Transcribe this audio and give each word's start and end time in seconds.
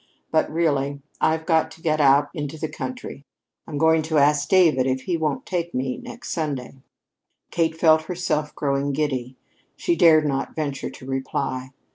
But 0.31 0.49
really, 0.51 0.99
I've 1.21 1.45
got 1.45 1.69
to 1.69 1.81
get 1.83 2.01
out 2.01 2.29
into 2.33 2.57
the 2.57 2.67
country. 2.67 3.23
I'm 3.67 3.77
going 3.77 4.01
to 4.01 4.17
ask 4.17 4.49
David 4.49 4.87
if 4.87 5.01
he 5.03 5.15
won't 5.15 5.45
take 5.45 5.75
me 5.75 5.97
next 5.99 6.31
Sunday." 6.31 6.81
Kate 7.51 7.77
felt 7.79 8.01
herself 8.05 8.55
growing 8.55 8.93
giddy. 8.93 9.37
She 9.75 9.95
dared 9.95 10.25
not 10.25 10.55
venture 10.55 10.89
to 10.89 11.05
reply. 11.05 11.69